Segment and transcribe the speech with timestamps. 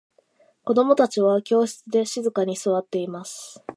[0.65, 3.63] 子供達は教室で静かに座っています。